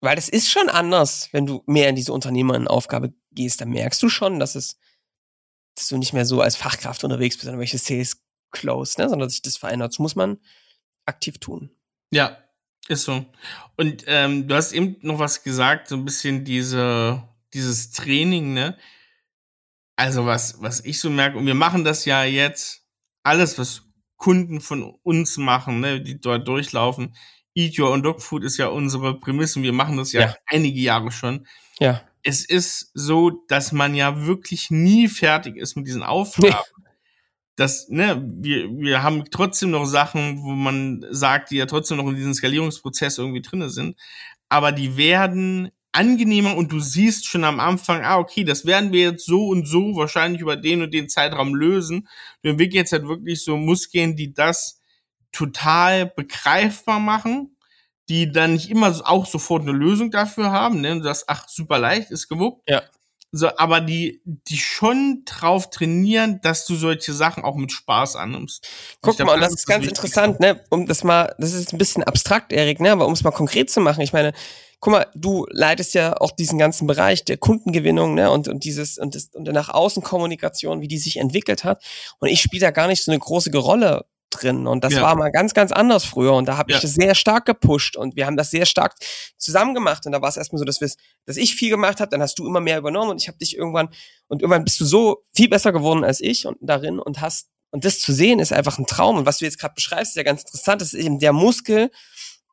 [0.01, 4.09] weil es ist schon anders, wenn du mehr in diese Unternehmerinnenaufgabe gehst, dann merkst du
[4.09, 4.79] schon, dass es,
[5.75, 9.09] dass du nicht mehr so als Fachkraft unterwegs bist, sondern welche Sales close, ne?
[9.09, 9.93] Sondern sich das verändert.
[9.93, 10.39] Das muss man
[11.05, 11.71] aktiv tun.
[12.11, 12.39] Ja,
[12.89, 13.25] ist so.
[13.77, 18.77] Und ähm, du hast eben noch was gesagt, so ein bisschen diese, dieses Training, ne?
[20.01, 22.87] Also was, was ich so merke, und wir machen das ja jetzt,
[23.23, 23.83] alles, was
[24.17, 27.15] Kunden von uns machen, ne, die dort durchlaufen.
[27.55, 29.61] Eat Your Own Dog Food ist ja unsere Prämisse.
[29.61, 30.35] Wir machen das ja, Ja.
[30.47, 31.47] einige Jahre schon.
[31.79, 32.01] Ja.
[32.23, 36.57] Es ist so, dass man ja wirklich nie fertig ist mit diesen Aufgaben.
[37.57, 42.09] Das, ne, wir, wir haben trotzdem noch Sachen, wo man sagt, die ja trotzdem noch
[42.09, 43.99] in diesem Skalierungsprozess irgendwie drinne sind.
[44.49, 49.13] Aber die werden angenehmer und du siehst schon am Anfang, ah, okay, das werden wir
[49.13, 52.09] jetzt so und so wahrscheinlich über den und den Zeitraum lösen.
[52.43, 54.81] Du entwickelst jetzt halt wirklich so Muskeln, die das
[55.33, 57.57] total begreifbar machen,
[58.09, 60.93] die dann nicht immer auch sofort eine Lösung dafür haben, ne?
[60.93, 62.69] Und du sagst, ach, super leicht, ist gewuppt.
[62.69, 62.83] Ja.
[63.33, 68.69] So, aber die, die schon drauf trainieren, dass du solche Sachen auch mit Spaß annimmst.
[69.01, 70.07] Guck mal, und das ist ganz Wichtigste.
[70.09, 70.65] interessant, ne?
[70.71, 72.91] Um das mal, das ist ein bisschen abstrakt, Erik, ne?
[72.91, 74.33] Aber um es mal konkret zu machen, ich meine,
[74.81, 78.31] guck mal, du leitest ja auch diesen ganzen Bereich der Kundengewinnung, ne?
[78.31, 81.83] Und, und dieses, und das, und der nach außen Kommunikation, wie die sich entwickelt hat.
[82.19, 84.67] Und ich spiele da gar nicht so eine große Rolle drin.
[84.67, 85.03] Und das Ja.
[85.03, 86.33] war mal ganz, ganz anders früher.
[86.35, 86.81] Und da habe ich Ja.
[86.83, 88.95] das sehr stark gepusht und wir haben das sehr stark
[89.37, 90.07] zusammen gemacht.
[90.07, 92.47] Und da war es erstmal so, dass, dass ich viel gemacht habe, dann hast du
[92.47, 93.89] immer mehr übernommen und ich habe dich irgendwann,
[94.29, 97.85] und irgendwann bist du so viel besser geworden als ich und darin und hast und
[97.85, 99.17] das zu sehen ist einfach ein Traum.
[99.17, 100.81] Und was du jetzt gerade beschreibst, ist ja ganz interessant.
[100.81, 101.91] Das ist eben der Muskel,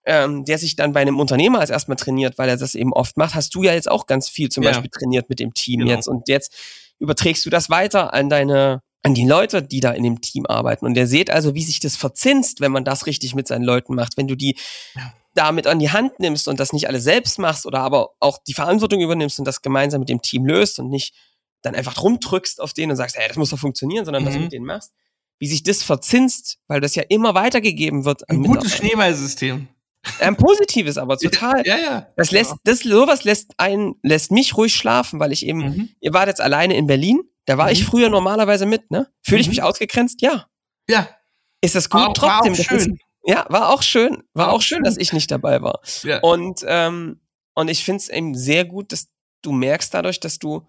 [0.09, 3.17] ähm, der sich dann bei einem Unternehmer als erstmal trainiert, weil er das eben oft
[3.17, 3.35] macht.
[3.35, 4.71] Hast du ja jetzt auch ganz viel zum Ja.
[4.71, 5.91] Beispiel trainiert mit dem Team Genau.
[5.91, 6.07] jetzt.
[6.07, 6.53] Und jetzt
[6.99, 10.85] überträgst du das weiter an deine, an die Leute, die da in dem Team arbeiten.
[10.85, 13.95] Und ihr seht also, wie sich das verzinst, wenn man das richtig mit seinen Leuten
[13.95, 14.15] macht.
[14.17, 14.55] Wenn du die
[14.95, 15.13] Ja.
[15.35, 18.53] damit an die Hand nimmst und das nicht alles selbst machst oder aber auch die
[18.53, 21.13] Verantwortung übernimmst und das gemeinsam mit dem Team löst und nicht
[21.63, 24.41] dann einfach rumdrückst auf denen und sagst, hey, das muss doch funktionieren, sondern das Mhm.
[24.43, 24.93] mit denen machst,
[25.39, 28.75] wie sich das verzinst, weil das ja immer weitergegeben wird an Ein gutes.
[28.77, 29.67] Schneeballsystem.
[30.19, 31.65] Ein positives, aber total.
[31.65, 32.07] Ja, ja.
[32.15, 35.89] Das lässt, das, sowas lässt einen, lässt mich ruhig schlafen, weil ich eben, Mhm.
[35.99, 37.87] ihr wart jetzt alleine in Berlin, da war ich Mhm.
[37.87, 39.07] früher normalerweise mit, ne?
[39.21, 39.51] Fühle ich Mhm.
[39.51, 40.21] mich ausgegrenzt?
[40.21, 40.47] Ja.
[40.89, 41.09] Ja,
[41.61, 41.99] Ist das gut?
[41.99, 42.53] war, war Trotzdem.
[42.53, 42.99] auch das ist- schön.
[43.25, 44.23] ja, war auch schön.
[44.33, 44.83] War War auch auch schön, schön.
[44.83, 45.81] dass ich nicht dabei war.
[46.03, 46.19] Ja.
[46.19, 47.19] Und, ähm,
[47.55, 49.07] und ich finde es eben sehr gut, dass
[49.41, 50.67] du merkst dadurch, dass du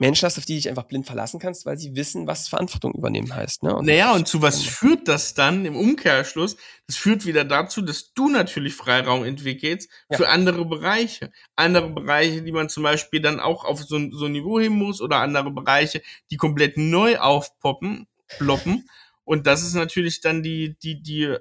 [0.00, 3.34] Menschen hast, auf die dich einfach blind verlassen kannst, weil sie wissen, was Verantwortung übernehmen
[3.34, 3.62] heißt.
[3.62, 3.76] Ne?
[3.76, 4.70] Und Naja, und zu was Ja.
[4.72, 6.56] führt das dann im Umkehrschluss?
[6.86, 10.16] Das führt wieder dazu, dass du natürlich Freiraum entwickelst Ja.
[10.16, 11.30] für andere Bereiche.
[11.54, 14.76] Andere Bereiche, die man zum Beispiel dann auch auf so, ein- so ein Niveau heben
[14.76, 18.06] muss oder andere Bereiche, die komplett neu aufpoppen,
[18.38, 18.88] ploppen.
[19.24, 21.36] Und das ist natürlich dann die, die, die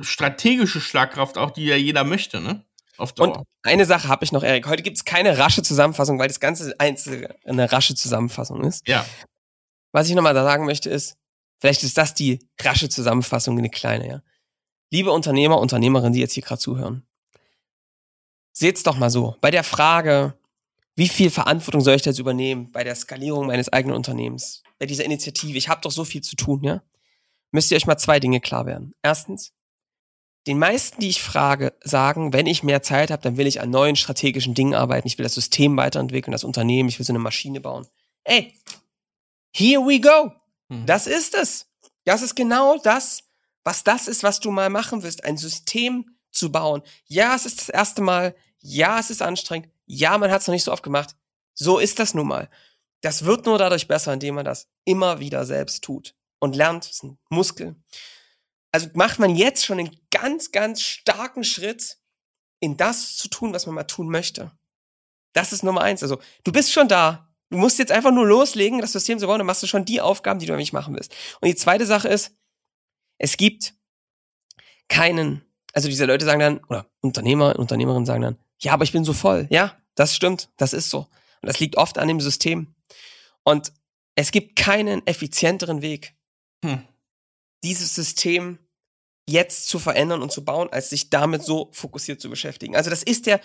[0.00, 2.64] strategische Schlagkraft auch, die ja jeder möchte, ne?
[3.02, 3.38] Auf Dauer.
[3.38, 4.66] Und eine Sache habe ich noch, Erik.
[4.68, 8.86] Heute gibt es keine rasche Zusammenfassung, weil das Ganze einzelne eine rasche Zusammenfassung ist.
[8.86, 9.04] ja.
[9.94, 11.18] Was ich nochmal da sagen möchte ist,
[11.60, 14.22] vielleicht ist das die rasche Zusammenfassung, eine kleine, ja.
[14.90, 17.06] Liebe Unternehmer, Unternehmerinnen, die jetzt hier gerade zuhören.
[18.52, 19.36] Seht's doch mal so.
[19.40, 20.34] Bei der Frage,
[20.94, 25.04] wie viel Verantwortung soll ich jetzt übernehmen bei der Skalierung meines eigenen Unternehmens, bei dieser
[25.04, 26.82] Initiative, ich habe doch so viel zu tun, ja,
[27.50, 28.94] müsst ihr euch mal zwei Dinge klar werden.
[29.02, 29.52] Erstens,
[30.46, 33.70] den meisten, die ich frage, sagen, wenn ich mehr Zeit habe, dann will ich an
[33.70, 37.20] neuen strategischen Dingen arbeiten, ich will das System weiterentwickeln, das Unternehmen, ich will so eine
[37.20, 37.86] Maschine bauen.
[38.24, 38.54] Ey,
[39.54, 40.32] here we go.
[40.68, 40.86] Hm.
[40.86, 41.66] Das ist es.
[42.04, 43.22] Das ist genau das,
[43.64, 46.82] was das ist, was du mal machen wirst, ein System zu bauen.
[47.06, 48.34] Ja, es ist das erste Mal.
[48.58, 49.68] Ja, es ist anstrengend.
[49.86, 51.14] Ja, man hat es noch nicht so oft gemacht.
[51.54, 52.48] So ist das nun mal.
[53.02, 56.84] Das wird nur dadurch besser, indem man das immer wieder selbst tut und lernt.
[56.84, 57.76] Das ist ein Muskel.
[58.72, 61.98] Also macht man jetzt schon einen ganz, ganz starken Schritt
[62.60, 64.50] in das zu tun, was man mal tun möchte.
[65.34, 66.02] Das ist Nummer eins.
[66.02, 67.28] Also du bist schon da.
[67.50, 70.00] Du musst jetzt einfach nur loslegen, das System zu bauen, dann machst du schon die
[70.00, 71.14] Aufgaben, die du nämlich machen willst.
[71.40, 72.34] Und die zweite Sache ist,
[73.18, 73.74] es gibt
[74.88, 79.04] keinen, also diese Leute sagen dann, oder Unternehmer, Unternehmerinnen sagen dann, ja, aber ich bin
[79.04, 79.48] so voll.
[79.50, 81.00] Ja, das stimmt, das ist so.
[81.00, 82.74] Und das liegt oft an dem System.
[83.42, 83.72] Und
[84.14, 86.14] es gibt keinen effizienteren Weg,
[86.64, 86.82] hm.
[87.64, 88.58] Dieses System
[89.28, 92.76] jetzt zu verändern und zu bauen, als sich damit so fokussiert zu beschäftigen.
[92.76, 93.40] Also das ist der,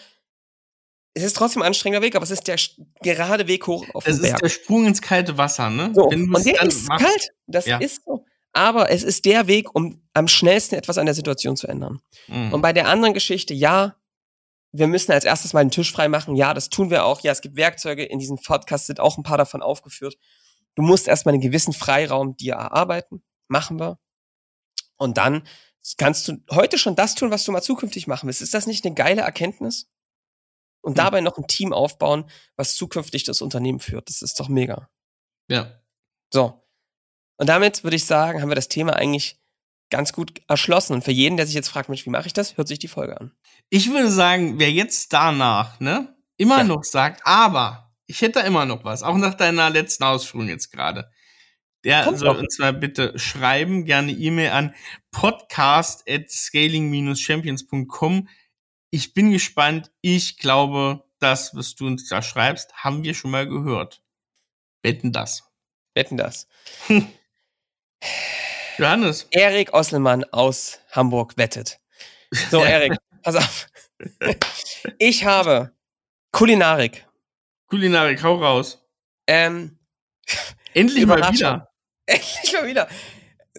[1.13, 2.57] es ist trotzdem ein anstrengender Weg, aber es ist der
[3.01, 4.25] gerade Weg hoch auf den Berg.
[4.25, 5.91] Es ist der Sprung ins kalte Wasser, ne?
[5.93, 7.77] So, und der ist machst, kalt, das ja.
[7.77, 8.25] ist so.
[8.53, 12.01] Aber es ist der Weg, um am schnellsten etwas an der Situation zu ändern.
[12.27, 12.53] Mhm.
[12.53, 13.95] Und bei der anderen Geschichte, ja,
[14.71, 16.35] wir müssen als erstes mal den Tisch frei machen.
[16.35, 17.21] Ja, das tun wir auch.
[17.21, 18.03] Ja, es gibt Werkzeuge.
[18.03, 20.17] In diesem Podcast sind auch ein paar davon aufgeführt.
[20.75, 23.23] Du musst erstmal einen gewissen Freiraum dir erarbeiten.
[23.47, 23.99] Machen wir.
[24.97, 25.47] Und dann
[25.97, 28.41] kannst du heute schon das tun, was du mal zukünftig machen willst.
[28.41, 29.89] Ist das nicht eine geile Erkenntnis?
[30.81, 30.95] Und hm.
[30.95, 34.09] dabei noch ein Team aufbauen, was zukünftig das Unternehmen führt.
[34.09, 34.89] Das ist doch mega.
[35.49, 35.79] Ja.
[36.31, 36.63] So.
[37.37, 39.39] Und damit würde ich sagen, haben wir das Thema eigentlich
[39.89, 40.93] ganz gut erschlossen.
[40.93, 42.87] Und für jeden, der sich jetzt fragt, Mensch, wie mache ich das, hört sich die
[42.87, 43.31] Folge an.
[43.69, 46.63] Ich würde sagen, wer jetzt danach, ne, immer ja.
[46.63, 50.71] noch sagt, aber ich hätte da immer noch was, auch nach deiner letzten Ausführung jetzt
[50.71, 51.09] gerade.
[51.87, 54.75] Der Kommt soll uns mal bitte schreiben, gerne E-Mail an
[55.11, 58.27] podcast at scaling-champions.com.
[58.89, 59.89] Ich bin gespannt.
[60.01, 64.03] Ich glaube, das, was du uns da schreibst, haben wir schon mal gehört.
[64.83, 65.49] Wetten das.
[65.95, 66.49] Wetten das.
[68.77, 69.25] Johannes.
[69.31, 71.79] Erik Osselmann aus Hamburg wettet.
[72.51, 73.69] So, Erik, pass auf.
[74.99, 75.71] Ich habe
[76.33, 77.07] Kulinarik.
[77.67, 78.85] Kulinarik, hau raus.
[79.25, 79.79] Ähm,
[80.73, 81.66] Endlich mal wieder.
[82.15, 82.87] Endlich mal wieder.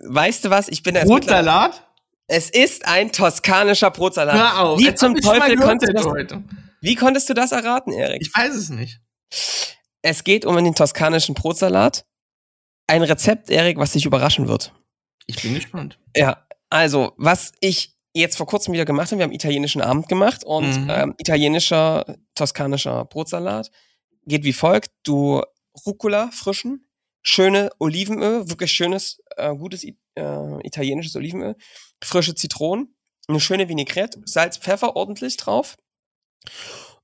[0.03, 0.69] Weißt du was?
[0.69, 1.85] Ich bin erst Brotsalat?
[2.27, 4.35] Es ist ein toskanischer Brotsalat.
[4.35, 4.79] Hör auf.
[4.79, 6.45] Wie zum Teufel konntest du das, heute.
[6.81, 8.21] Wie konntest du das erraten, Erik?
[8.21, 9.01] Ich weiß es nicht.
[10.03, 12.05] Es geht um den toskanischen Brotsalat.
[12.87, 14.73] Ein Rezept, Erik, was dich überraschen wird.
[15.27, 15.99] Ich bin gespannt.
[16.17, 20.45] Ja, also, was ich jetzt vor kurzem wieder gemacht habe, wir haben italienischen Abend gemacht
[20.45, 20.91] und mhm.
[20.91, 23.71] ähm, italienischer, toskanischer Brotsalat
[24.27, 24.91] geht wie folgt.
[25.05, 25.43] Du
[25.87, 26.88] Rucola frischen,
[27.23, 29.95] schöne Olivenöl, wirklich schönes, äh, gutes äh,
[30.63, 31.57] italienisches Olivenöl,
[32.03, 32.95] frische Zitronen,
[33.29, 35.77] eine schöne Vinaigrette, Salz, Pfeffer ordentlich drauf.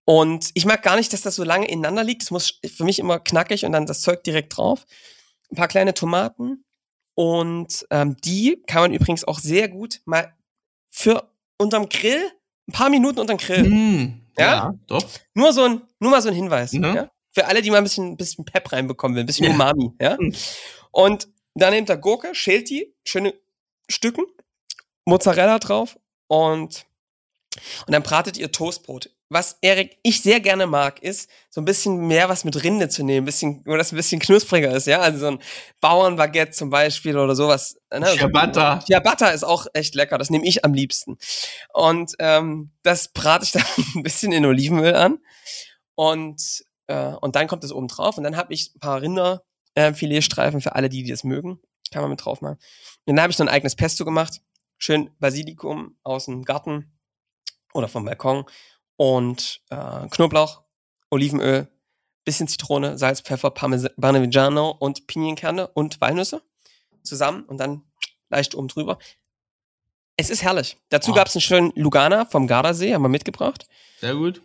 [0.04, 2.22] Und ich mag gar nicht, dass das so lange ineinander liegt.
[2.22, 4.84] Das muss für mich immer knackig und dann das Zeug direkt drauf.
[5.50, 6.64] Ein paar kleine Tomaten.
[7.14, 10.34] Und ähm, die kann man übrigens auch sehr gut mal
[10.90, 12.22] für unterm Grill,
[12.68, 13.68] ein paar Minuten unterm Grill.
[13.68, 14.44] Mm, ja?
[14.44, 14.74] ja?
[14.86, 15.04] doch.
[15.32, 16.72] Nur so ein, nur mal so ein Hinweis.
[16.72, 16.84] Mhm.
[16.84, 17.10] Ja?
[17.34, 20.16] Für alle, die mal ein bisschen, ein bisschen Pep reinbekommen will, ein bisschen Umami, ja.
[20.18, 20.34] Mhm.
[20.92, 23.34] Und dann nehmt ihr Gurke, schält die, schöne
[23.88, 24.24] Stücken,
[25.04, 26.86] Mozzarella drauf und,
[27.86, 29.10] und dann bratet ihr Toastbrot.
[29.30, 33.02] Was Erik ich sehr gerne mag, ist so ein bisschen mehr was mit Rinde zu
[33.02, 35.00] nehmen, ein bisschen, wo das ein bisschen knuspriger ist, ja.
[35.00, 35.38] Also so ein
[35.80, 37.76] Bauernbaguette zum Beispiel oder sowas.
[37.92, 38.06] Ne?
[38.06, 38.80] Ciabatta.
[38.80, 41.18] Ciabatta ist auch echt lecker, das nehme ich am liebsten.
[41.72, 43.64] Und ähm, das brate ich dann
[43.96, 45.18] ein bisschen in Olivenöl an.
[45.96, 50.60] Und äh, und dann kommt es oben drauf und dann habe ich ein paar Rinderfiletstreifen
[50.60, 51.60] äh, für alle, die, die das mögen.
[51.90, 52.58] Kann man mit drauf machen.
[53.04, 54.40] Und dann habe ich so ein eigenes Pesto gemacht.
[54.78, 56.92] Schön Basilikum aus dem Garten
[57.72, 58.44] oder vom Balkon
[58.96, 60.62] und äh, Knoblauch,
[61.10, 61.68] Olivenöl,
[62.24, 66.42] bisschen Zitrone, Salz, Pfeffer, Parmigiano und Pinienkerne und Walnüsse
[67.02, 67.82] zusammen und dann
[68.30, 68.98] leicht oben drüber.
[70.16, 70.78] Es ist herrlich.
[70.88, 71.14] Dazu oh.
[71.14, 73.66] gab es einen schönen Lugana vom Gardasee, haben wir mitgebracht.
[74.00, 74.42] Sehr gut.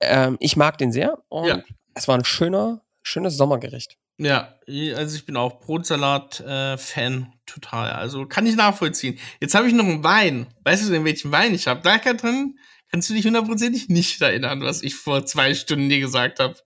[0.00, 1.62] Ähm, ich mag den sehr und ja.
[1.94, 3.98] es war ein schöner, schönes Sommergericht.
[4.18, 4.54] Ja,
[4.96, 7.90] also ich bin auch Brotsalat-Fan, äh, total.
[7.92, 9.18] Also kann ich nachvollziehen.
[9.40, 10.46] Jetzt habe ich noch einen Wein.
[10.64, 11.82] Weißt du denn, welchen Wein ich habe?
[11.82, 12.58] Da drin
[12.90, 16.56] kannst du dich hundertprozentig nicht erinnern, was ich vor zwei Stunden dir gesagt habe.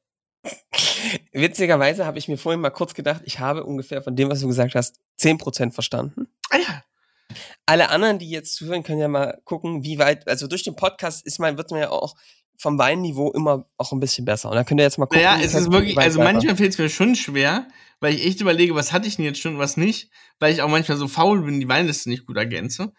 [1.32, 4.46] Witzigerweise habe ich mir vorhin mal kurz gedacht, ich habe ungefähr von dem, was du
[4.46, 6.28] gesagt hast, 10% verstanden.
[6.50, 6.82] Ah ja.
[7.66, 11.24] Alle anderen, die jetzt zuhören, können ja mal gucken, wie weit, also durch den Podcast
[11.26, 12.16] ist man, wird man ja auch
[12.60, 14.50] vom Weinniveau immer auch ein bisschen besser.
[14.50, 15.22] Und dann könnt ihr jetzt mal gucken.
[15.22, 17.66] Ja, es ist wirklich, also manchmal fällt es mir schon schwer,
[18.00, 20.68] weil ich echt überlege, was hatte ich denn jetzt schon, was nicht, weil ich auch
[20.68, 22.92] manchmal so faul bin, die Weinliste nicht gut ergänze.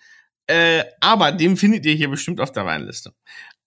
[0.48, 3.14] Äh, aber dem findet ihr hier bestimmt auf der Weinliste.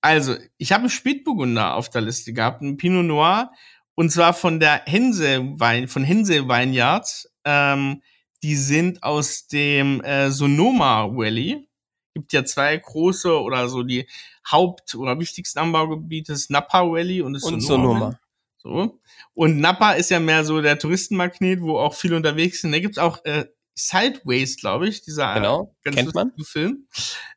[0.01, 3.53] Also, ich habe einen Spätburgunder auf der Liste gehabt, einen Pinot Noir,
[3.95, 7.31] und zwar von der Hense Wein, von Hense Vineyards.
[7.45, 8.03] Ähm,
[8.43, 11.69] die sind aus dem äh, Sonoma Valley
[12.15, 14.09] gibt ja zwei große oder so die
[14.51, 17.93] Haupt- oder wichtigsten Anbaugebiete, das Napa Valley und das Und Sonoma.
[17.99, 18.21] Sonoma.
[18.57, 19.01] So.
[19.35, 22.73] Und Napa ist ja mehr so der Touristenmagnet, wo auch viele unterwegs sind.
[22.73, 26.33] Da gibt's auch äh, Sideways, glaube ich, dieser Genau, ganz kennt man.
[26.43, 26.87] Film.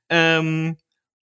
[0.10, 0.78] Ähm,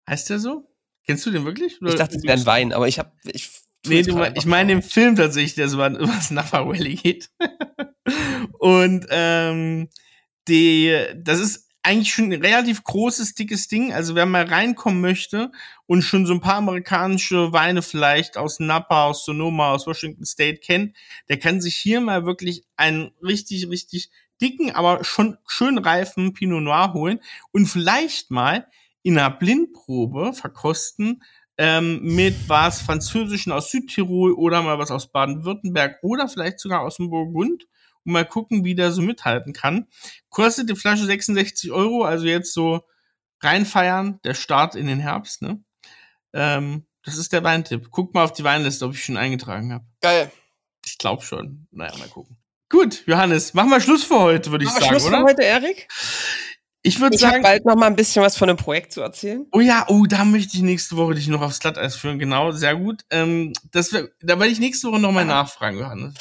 [0.08, 0.67] heißt der so?
[1.06, 1.82] Kennst du den wirklich?
[1.82, 3.12] Oder Ich dachte, es wäre ein Wein, aber ich habe.
[3.23, 3.49] Ich,
[3.88, 7.30] Nee, du, ich meine den Film tatsächlich, der so über über das Napa Valley geht.
[8.60, 9.88] Und ähm,
[10.49, 13.94] die, das ist eigentlich schon ein relativ großes, dickes Ding.
[13.94, 15.52] Also wer mal reinkommen möchte
[15.86, 20.60] und schon so ein paar amerikanische Weine vielleicht aus Napa, aus Sonoma, aus Washington State
[20.60, 20.96] kennt,
[21.30, 24.10] der kann sich hier mal wirklich einen richtig, richtig
[24.42, 27.20] dicken, aber schon schön reifen Pinot Noir holen
[27.52, 28.68] und vielleicht mal
[29.02, 31.24] in einer Blindprobe verkosten,
[31.58, 36.98] ähm, mit was Französischen aus Südtirol oder mal was aus Baden-Württemberg oder vielleicht sogar aus
[36.98, 37.68] dem Burgund
[38.05, 39.88] und mal gucken, wie der so mithalten kann.
[40.29, 42.81] Kostet die Flasche 66 Euro, also jetzt so
[43.41, 45.63] reinfeiern, der Start in den Herbst, ne?
[46.33, 47.89] Ähm, das ist der Weintipp.
[47.91, 49.85] Guckt mal auf die Weinliste, ob ich schon eingetragen habe.
[50.01, 50.31] Geil.
[50.85, 51.67] Ich glaube schon.
[51.71, 52.38] Naja, mal gucken.
[52.69, 55.19] Gut, Johannes, machen wir Schluss für heute, würde ich sagen, Schluss oder?
[55.19, 55.88] für heute, Erik?
[56.83, 59.45] Ich würde Ich sagen, bald noch mal ein bisschen was von dem Projekt zu erzählen.
[59.51, 62.19] Oh ja, oh, da möchte ich nächste Woche dich noch aufs Glatteis führen.
[62.19, 63.03] Genau, sehr gut.
[63.09, 66.13] Ähm, das wär, da werde ich nächste Woche noch mal nachfragen, Johannes.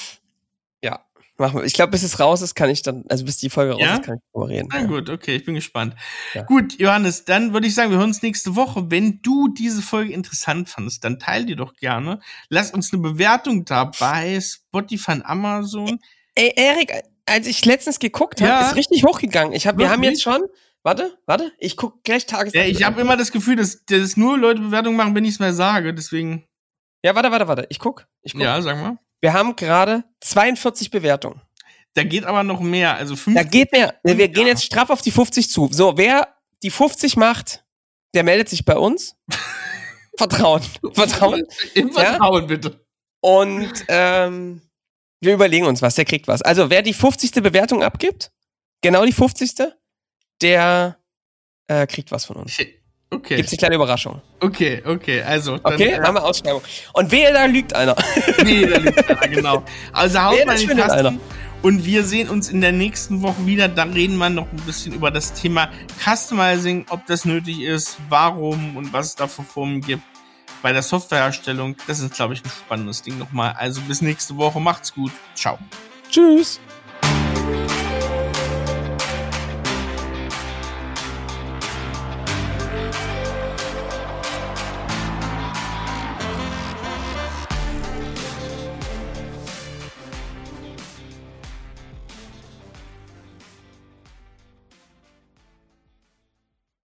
[1.41, 1.65] Machen wir.
[1.65, 3.95] Ich glaube, bis es raus ist, kann ich dann, also bis die Folge raus Ja?
[3.95, 4.69] ist, kann ich drüber reden.
[4.73, 4.87] Na ja.
[4.87, 5.95] gut, okay, ich bin gespannt.
[6.35, 6.43] Ja.
[6.43, 8.91] Gut, Johannes, dann würde ich sagen, wir hören uns nächste Woche.
[8.91, 12.19] Wenn du diese Folge interessant fandest, dann teil die doch gerne.
[12.49, 16.01] Lass uns eine Bewertung da bei Spotify Amazon.
[16.35, 16.93] Ey, Erik,
[17.25, 19.53] als ich letztens geguckt habe, ist richtig hochgegangen.
[19.53, 20.43] Ich hab, wir haben jetzt schon,
[20.83, 22.53] warte, warte, ich guck gleich Tages.
[22.53, 25.39] Ja, ich habe immer das Gefühl, dass, dass nur Leute Bewertungen machen, wenn ich es
[25.39, 25.95] mal sage.
[25.95, 26.47] Deswegen,
[27.05, 28.09] Ja, warte, warte, warte, ich guck.
[28.23, 28.43] Ich guck.
[28.43, 28.99] ja, sag mal.
[29.21, 31.41] Wir haben gerade 42 Bewertungen.
[31.95, 32.95] Da geht aber noch mehr.
[32.97, 33.37] Also fünf.
[33.37, 33.99] Da geht mehr.
[34.05, 34.27] Wir Ja.
[34.29, 35.69] gehen jetzt straff auf die 50 zu.
[35.73, 37.65] So, wer die 50 macht,
[38.15, 39.17] der meldet sich bei uns.
[40.17, 40.63] Vertrauen.
[40.93, 41.45] Vertrauen.
[41.75, 41.95] Im Ja?
[41.95, 42.85] Vertrauen, bitte.
[43.21, 44.63] Und ähm,
[45.21, 46.43] wir überlegen uns was, der kriegt was.
[46.43, 47.33] Also wer die 50.
[47.43, 48.31] Bewertung abgibt,
[48.81, 49.55] genau die 50.
[50.41, 50.99] Der
[51.67, 52.57] äh, kriegt was von uns.
[53.11, 53.37] Okay.
[53.37, 54.21] Gibt's eine kleine Überraschung.
[54.41, 55.57] Okay, okay, also.
[55.57, 56.63] Dann, Okay, äh, machen wir Ausschreibung.
[56.93, 57.97] Und wehe, da lügt einer.
[58.45, 59.65] nee, da liegt einer, genau.
[59.93, 61.15] Also haut Wer mal in einer?
[61.63, 63.67] Und wir sehen uns in der nächsten Woche wieder.
[63.69, 65.71] Dann reden wir noch ein bisschen über das Thema
[66.05, 70.03] Customizing, ob das nötig ist, warum und was es da für Formen gibt
[70.63, 71.77] bei der Softwareherstellung.
[71.87, 73.55] Das ist, glaube ich, ein spannendes Ding nochmal.
[73.59, 74.61] Also bis nächste Woche.
[74.61, 75.13] Macht's gut.
[75.35, 75.59] Ciao.
[76.11, 76.61] Tschüss.